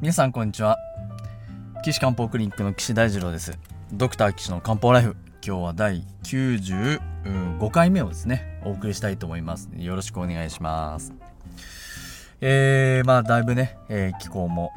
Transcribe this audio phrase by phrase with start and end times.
[0.00, 0.78] 皆さんこんにちは。
[1.84, 3.58] 岸漢方クリニックの岸大二郎です。
[3.92, 5.14] ドクター岸の漢方ライフ。
[5.44, 9.68] 今日は第95回目をですねお送りしたいと思います。
[9.76, 11.12] よろしくお願いします。
[12.40, 14.72] えー、まあだいぶね、えー、気候も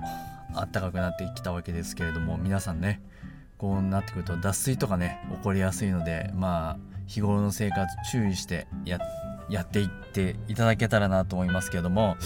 [0.54, 3.02] 暖かくなってきたわけですけれども皆さんね
[3.58, 8.98] こうなってくると脱水とかね起こりやすいのでまあ日頃の生活注意してや
[9.62, 12.18] っていっていただけたらなと思いますけれども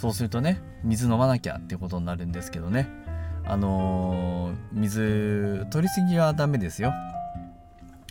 [0.00, 2.88] そうするとね水飲まなきゃってことになるんですけどね。
[3.44, 6.94] あのー、水取りすぎはダメですよ。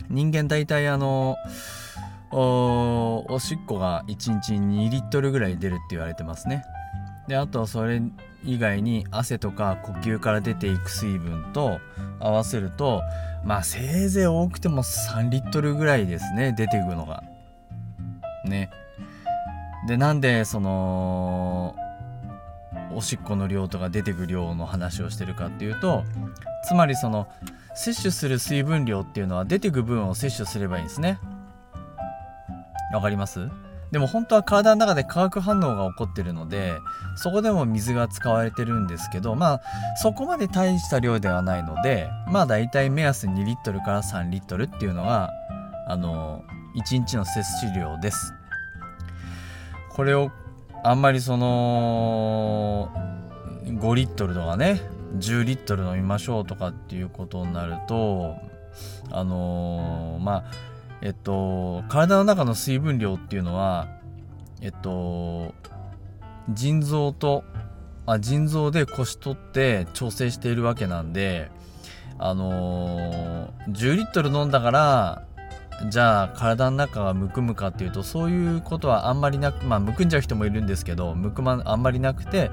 [0.08, 1.36] 人間大体あの
[2.30, 6.62] おおしっこが1日2リットルぐらい出るって言われてますね。
[7.26, 8.00] であとそれ
[8.44, 11.80] 以外に汗とか呼吸から出ていく水分と
[12.20, 13.02] 合わせると
[13.44, 17.24] まあせいぜい多くても3リットルぐらいですね出ていくのが。
[18.44, 18.70] ね。
[19.90, 21.74] でなんでその
[22.94, 26.04] おしっこの量とか出てく量の話をしてるかっていうと
[26.68, 27.26] つまりその
[27.74, 31.18] 摂取する水分量っていうのは出てく分を摂取すればいいんですね。
[32.94, 33.48] わかります？
[33.90, 36.78] でも本当は体の中で化学反応が起こってるので
[37.16, 39.60] そこでも水が使われてるんですけどまあ
[40.00, 45.30] そこまで大した量ではないのでまあ大体目安2リットルから3リットルっていうのが
[45.88, 46.44] あの
[46.76, 48.34] 1日の摂取量です。
[49.90, 50.30] これを
[50.82, 52.90] あんまりその
[53.64, 54.80] 5リットルとかね
[55.18, 58.36] 10リットル飲みましょうとかっていうことになると
[59.10, 60.44] あのー、まあ
[61.02, 63.88] えっと体の中の水分量っていうのは
[64.60, 65.54] えっと
[66.48, 67.44] 腎臓と
[68.06, 71.50] あ腎臓で腰取って調整しているわけなんで
[72.18, 75.26] あのー、10リットル飲んだから
[75.88, 82.50] じゃあ体の中がむくむかっていうとそういうことはあんまりなくまあむくんじゃう人もいるんですけどむくまあんまりなくて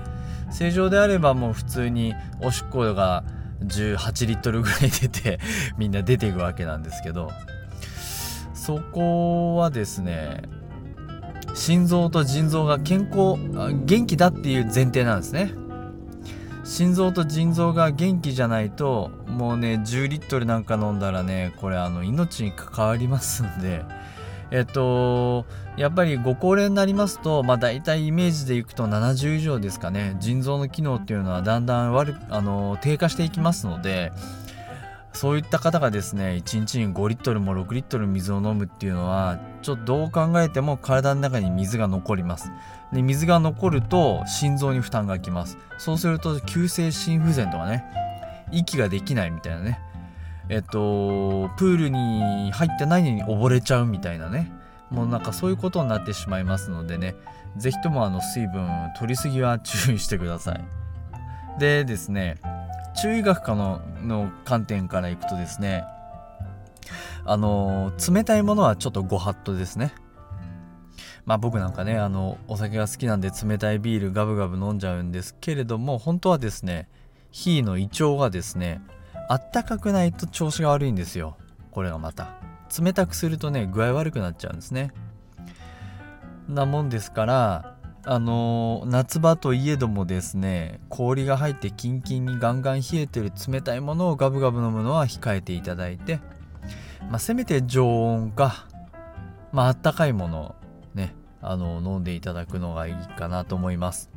[0.49, 3.23] 正常であればもう普通におしっこが
[3.65, 5.39] 18リットルぐらい出て
[5.77, 7.31] みんな出ていくわけなんですけど
[8.53, 10.43] そこはですね
[11.53, 13.35] 心臓と腎臓が健康
[13.85, 15.51] 元気だっていう前提なんですね。
[16.67, 23.83] 心臓と腎臓が元気じゃないともうね10リットルなんか飲んだらねこれあの命に関わりますんで。
[24.49, 25.45] えっと
[25.75, 30.15] やっぱりご高齢になりますとまあ大体イメージでいくと70以上ですかね。
[30.19, 34.13] 腎臓の機能っていうのはだんだん悪あの低下していきますので
[35.13, 42.51] そういった方がですね1日に5リットルも6リットル水を飲むっていうのはちょっとどう考えても体の中に水が残ります。
[42.93, 45.57] で水が残ると心臓に負担がきます。
[45.77, 47.83] そうすると急性心不全とかね
[48.51, 49.79] 息ができないみたいなね。
[50.49, 54.51] えっとプールに入ってないのに溺れちゃうみたいなね。
[54.89, 57.15] もうなんかそういうことになってしまいますのでね
[57.57, 60.63] 是非ともあの水分取りすぎは注意してください。
[61.59, 62.37] でですね
[63.01, 65.83] 中医学科のの観点からいくとですね
[67.25, 69.93] あの冷たいものはちょっとご法度ですね。
[71.27, 76.87] まあ僕なんかねあのお酒が好きなんで冷たいビールガブガブ飲んじゃうんですけれども本当はですね
[77.31, 78.81] 火の胃腸がですね
[79.27, 81.37] あったかくないと調子が悪いんですよ。
[81.71, 82.29] これがまた。
[82.81, 84.93] 冷たくするとね具合悪くなっちゃうんですね。
[86.47, 87.75] なもんですから
[88.05, 96.21] あの夏場といえどもですね氷が入ってキンキンにガンガン冷えてる冷たいものをガブガブ飲むのは控えていただいて、
[97.09, 98.65] まあ、せめて常温か、
[99.51, 100.55] まあったかいもの
[101.51, 104.09] あの飲んでいただくのがいいかなと思います。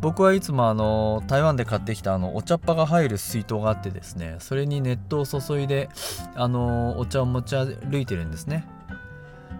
[0.00, 5.88] 僕はいつもあの台湾で買ってきたあのお茶っ葉が入る水筒があってですねそれに熱湯を注いで
[6.34, 8.66] あのお茶を持ち歩いてるんですね。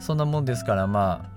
[0.01, 1.35] そんなもんですからまあ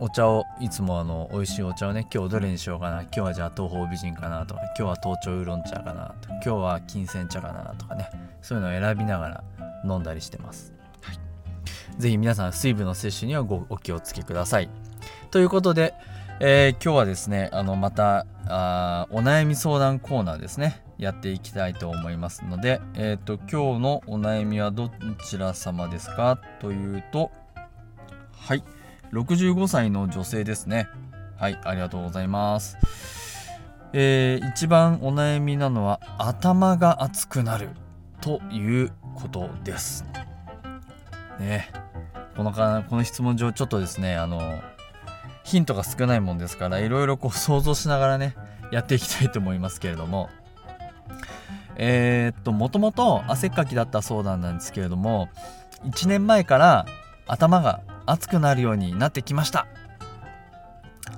[0.00, 8.10] お茶をいつもあの美味しいお茶をね今日どれにしようかな今日はじゃあ東方美人かなとか今日は東京ウーロン茶かなと今日は金銭茶かなとかね
[8.42, 9.44] そういうのを選びながら
[9.84, 10.73] 飲んだりしてます、
[11.98, 14.68] ぜひ皆さん水分の摂取にはごお気をつけください。
[15.30, 15.94] ということで、
[16.40, 24.90] えー、今日はですねあのまたあお悩み相談コーナーですねやっていきたいと思いますので、えっ、ー、と今日のお悩みはど
[25.28, 26.38] ちら様ですか？
[26.60, 27.30] というと
[28.36, 28.64] はい
[29.12, 30.88] 65歳の女性ですね。
[31.36, 32.76] はいありがとうございます。
[33.92, 37.68] えー、一番お悩みなのは頭が熱くなる
[38.20, 40.04] ということです。
[41.38, 41.83] ね。
[42.36, 44.60] このかこの質問上ちょっとですねあの
[45.44, 48.34] ヒントが少ないもんですからいろいろこう想像しながらね
[48.72, 50.30] やっていきたいと思いますけれども。
[51.76, 55.28] えー、っともともと汗っかきだった相談なんですけれども
[55.84, 56.86] 1年前から
[57.26, 59.66] 頭が熱くなるようになってきました。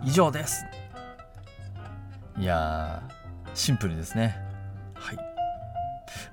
[0.04, 0.64] 以上です。
[2.38, 3.02] いや
[3.54, 4.45] シンプルですね。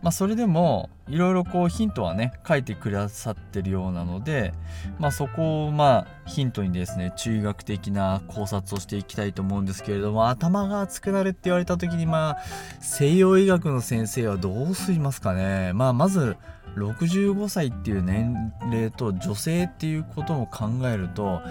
[0.04, 4.54] まあそれでもいろいろこうヒントはね書いてくださってるようなので
[5.00, 12.38] まあそこをまあヒントにですね中学的な考察をしていきたいと思うんですけれども頭が熱くなるって言われた時にまあ
[12.82, 15.72] 西洋医学の先生はどうしますかね。
[15.74, 16.36] まあまず
[16.76, 21.42] 65歳っていう年齢と女性っていうことも考えると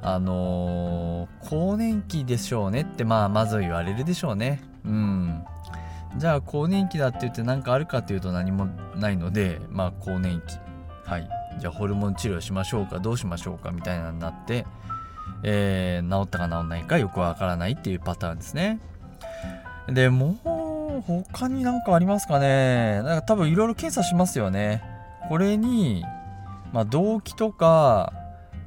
[0.00, 4.62] あのー、更年期でしょうねってまあまず言われるでしょうね。
[4.84, 5.44] うん。
[6.20, 10.58] じゃあ更年期だって言って何かあるかっていうと何もないのでまあ更年期。
[11.08, 11.28] はい。
[11.58, 14.66] じゃあホルモン治療しましょうかどうしましょうかみたいなになって、
[15.42, 18.80] えー、治ったか治んないかよくわからないっていうパターンですね。
[19.88, 23.02] でもう他になんかありますかね。
[23.02, 24.82] なんか多分いろいろ検査しますよね。
[25.28, 26.04] これに、
[26.72, 28.12] まあ、動機とか、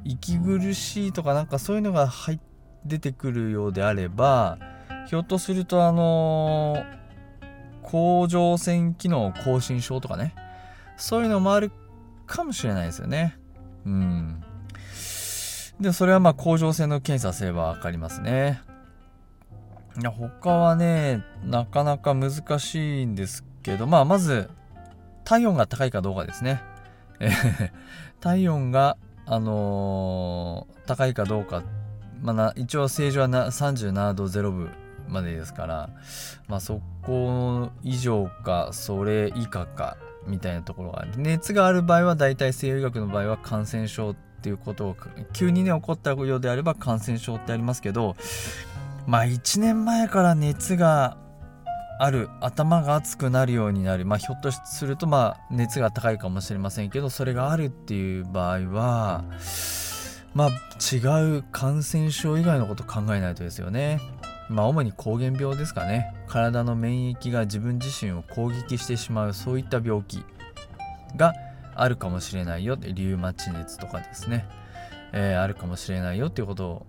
[0.04, 2.40] 息苦しいとかなんかそういうのが入
[2.84, 4.58] 出てくるようであれば、
[5.06, 7.03] ひょっとするとあのー、
[7.84, 10.34] 甲状腺機能亢進症とかね、
[10.96, 11.70] そういうのもある
[12.26, 13.38] かもしれないですよね。
[13.84, 14.42] うん。
[15.80, 18.60] で、それはまあ甲状腺の検査すればわかりますね。
[20.00, 24.50] いや他はねなかなか難しいんですけどまあまず
[25.22, 26.60] 体温が高いかどうかですね
[28.20, 31.62] 体温があのー、高いかどうか、
[32.20, 34.70] まあ、一応正常はな37度0分
[35.08, 35.90] までですから、
[36.48, 39.96] まあ、そこ以上かそれ以下か
[40.26, 44.96] みたいなところが熱がある場合は大体西洋医学の場合は感染症っていうことを
[45.32, 48.16] 急にね起こったようであれば感染症ってありますけど
[49.06, 51.16] まあ1年前から熱が
[51.98, 59.24] ある頭が熱くなるようになるまあひょっとするとまあ熱が高いかもしれませんけどそれがあるっていう場合は
[60.34, 60.50] まあ
[60.92, 60.98] 違
[61.38, 64.00] う感染症以外のこと考えないとですよね。
[64.54, 70.24] まあ主に膠原病ですかね体の免疫が自分自身を攻撃してしまうそういった病気
[71.16, 71.34] が
[71.74, 74.46] あるかもしれないよリウマチ熱とかですね、
[75.12, 76.86] えー、あるかもしれないよっていうことを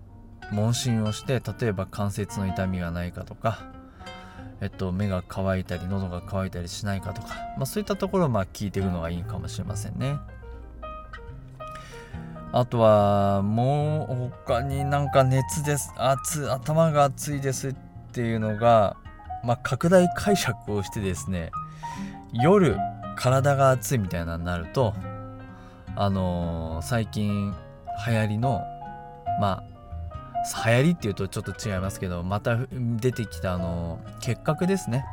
[0.52, 3.58] 問診をして例えば関節の痛みがないかとか、
[4.60, 10.18] えっと、目が乾いたり喉が渇いたりしないかとか、まあ、そういったところをまあ聞いていくのがいいかもしれませんね。
[12.52, 17.74] あとはもう他になんか熱です熱頭が熱いですっ
[18.12, 18.96] ていうのが、
[19.44, 21.50] まあ、拡大解釈をしてですね
[22.32, 22.78] 夜
[23.16, 24.94] 体が熱いみたいなのになると
[25.96, 27.54] あのー、最近
[28.06, 28.62] 流行りの
[29.40, 29.76] まあ
[30.66, 35.04] 流行りっていうとちょっと違いますけどまた出てきたあの結核ですね。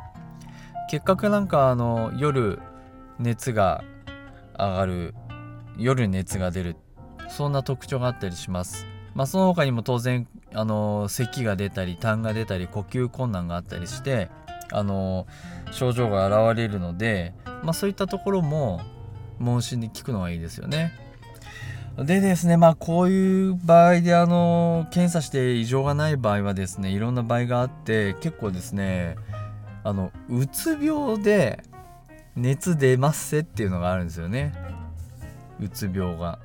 [0.90, 2.60] 結核なんかあの夜
[3.18, 3.82] 熱が
[4.58, 5.14] 上がる
[5.76, 6.76] 夜熱が出る
[7.34, 14.30] そんな特徴があったりしますまあその他にも当然あの咳が出たり痰が出たり呼吸困難があったりして
[14.70, 15.26] あの
[15.72, 18.80] 症状が現れるのでまあそういったところも
[19.38, 20.92] 問診に効くのがいいですよね
[21.98, 29.14] でですね、まあこういう場合であの検査して異常がない場合はですね、いろんな場合があって結構ですね、
[29.84, 31.62] あのうつ病で
[32.34, 34.52] 熱出ますせっていうのがあるんですよね。
[35.60, 36.40] うつ病が。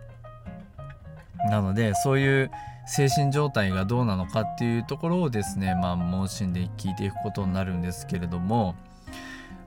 [1.50, 2.52] なのでそういう
[2.86, 8.76] 精神状態がどうなのかっていうところをですね、まあ問診で聞いていくことになるんですけれども、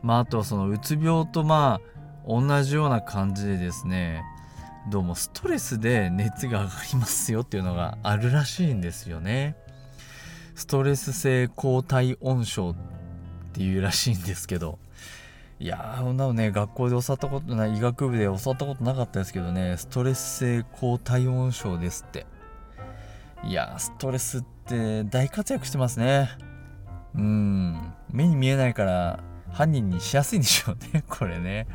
[0.02, 4.22] まああとはそのうつ病とまあ同じような感じでですね、
[4.90, 9.56] どうもストレスで熱が上がりますよっていうのがあるらしいんですよね。
[10.56, 12.74] ストレス性高体温症っ
[13.52, 14.78] ていうらしいんですけど
[15.62, 22.26] いやーそんなのね学校で教わったことない医学部で教わったことなかったですけどねストレス性高体温症ですって。
[23.44, 26.30] いやーストレスって大活躍してますね。
[27.14, 27.94] うん。
[28.10, 31.68] 目に見えないから犯人にしやすいんでしょうね これね。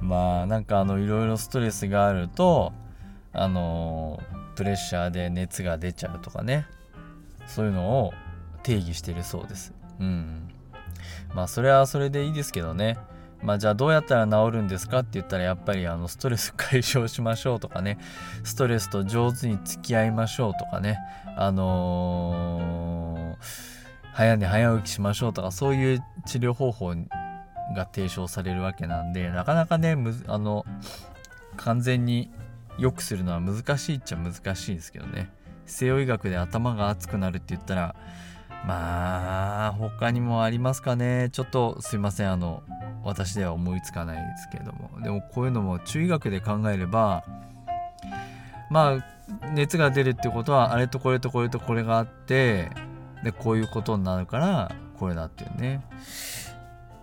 [0.00, 2.72] まあなんかあのいろいろストレスがあると
[3.34, 4.18] あの
[4.56, 6.66] プレッシャーで熱が出ちゃうとかね。
[7.48, 8.14] そういうのを
[8.62, 9.74] 定義してるそうです。
[10.00, 10.48] うん。
[11.34, 12.98] まあそれはそれでいいですけどね。
[13.42, 17.98] まあじゃあどうやったら治るんですかって言ったらやっぱりあのストレス解消しましょうとかね。
[18.42, 20.98] ストレスと上手に付き合いましょうとかね。
[21.36, 23.74] あのー
[24.14, 26.94] 早寝早起きしましょうとかそういう治療方法
[27.74, 30.64] が提唱されるわけなんでなかなかねむあの
[31.56, 32.30] 完全に
[32.78, 35.30] 良くするのは難しいっちゃ難しいですけどね。
[35.66, 37.96] 西洋医学で頭が熱くなるって言ったら
[38.66, 41.28] まあ他にもありますかね。
[41.30, 42.32] ちょっとすいません。
[42.32, 42.62] あの
[43.02, 44.90] 私では思いつかないですけども。
[45.02, 47.24] でもこういうのも中医学で考えれば
[48.70, 52.70] まあ熱が出るってことはあれとこれとこれとこれがあって
[53.22, 55.82] でこういうことになるからこれだっていうね。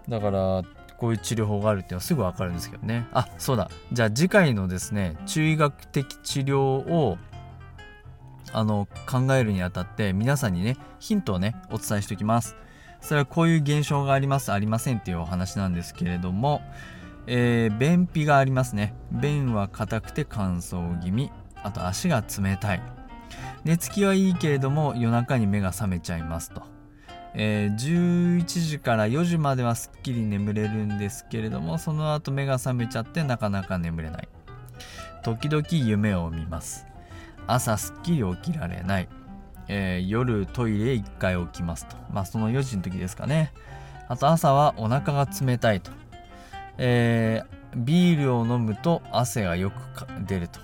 [0.09, 0.63] だから
[0.97, 3.07] こういう治療法があるっていうのはすぐ分かるんですけどね。
[3.13, 3.69] あそうだ。
[3.91, 7.17] じゃあ次回のですね中医学的治療を
[8.53, 12.55] あの考えるにあたって皆さんにねヒントをねお伝えしておきます。
[13.01, 16.61] それはこういう現象がありますありませんっていうお話なんですけれども、
[17.25, 18.93] えー、便秘がありますね。
[19.11, 21.31] 便は硬くて乾燥気味。
[21.63, 22.81] あと足が冷たい。
[23.63, 26.63] 寝つきはいいけれども夜中に目が覚めちゃいますと、
[27.35, 34.27] えー、11時から4時まではすっきり眠れるんですけれどもその後目が覚めちゃってなかなか眠れない。
[35.23, 36.90] 時々夢を見ます。
[37.53, 39.09] 朝すっきり起きられない、
[39.67, 41.95] えー、夜トイレ1回起きますと。
[42.11, 43.51] まあその4時の時ですかね。
[44.07, 45.91] あと朝はお腹が冷たいと、
[46.77, 49.75] えー、ビールを飲むと汗がよく
[50.25, 50.59] 出ると。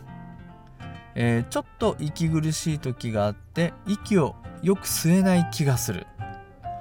[1.16, 6.06] えー、ちょっと息苦しい時があって息をよく吸えない気がする。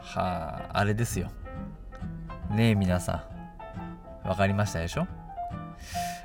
[0.03, 1.31] はああれですよ。
[2.51, 3.25] ねえ皆さ
[4.25, 4.29] ん。
[4.29, 5.07] 分かりましたでしょ？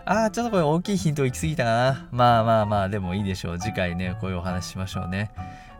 [0.05, 2.07] ああちょっとこれ大きいヒント行き過ぎたかな。
[2.11, 3.59] まあまあまあでもいいでしょう。
[3.59, 5.31] 次回ねこういうお話しましょうね。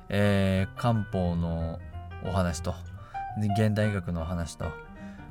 [0.08, 1.80] えー、漢方の
[2.24, 2.74] お話と
[3.56, 4.66] 現代医学のお話と。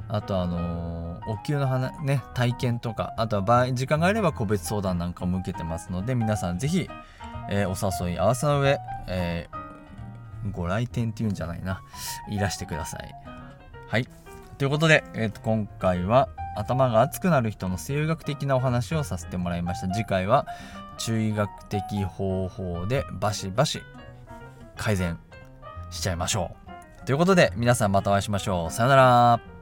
[0.08, 6.88] あとあのー、お灸の話ね体験とかあとは場合時間があれば個別相談なんかも受けてますので皆さんぜひ、
[7.50, 8.78] えー、お誘い合わせの上、
[9.08, 11.82] えー、ご来店っていうんじゃないな。
[12.30, 13.16] いらしてください。
[13.88, 14.08] はい。
[14.58, 19.90] ということで、えーと、今回は頭が熱くなる人の生理学的なお話をさせてもらいました。
[19.90, 20.48] 次回は
[20.98, 23.82] 中医学的方法でバシバシ
[24.78, 25.20] 改善
[25.92, 26.56] しちゃいましょ
[27.04, 27.06] う。
[27.06, 28.72] ということで皆さんまたお会いしましょう。
[28.72, 29.55] さよなら。